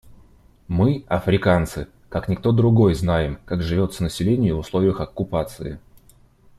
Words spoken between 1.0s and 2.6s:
африканцы, как никто